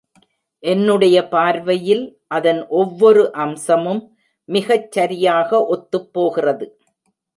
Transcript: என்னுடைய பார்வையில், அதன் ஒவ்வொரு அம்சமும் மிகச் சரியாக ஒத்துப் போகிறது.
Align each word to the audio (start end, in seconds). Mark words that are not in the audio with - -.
என்னுடைய 0.63 1.17
பார்வையில், 1.27 2.01
அதன் 2.27 2.61
ஒவ்வொரு 2.67 3.23
அம்சமும் 3.33 4.01
மிகச் 4.49 4.91
சரியாக 4.91 5.65
ஒத்துப் 5.67 6.09
போகிறது. 6.13 6.67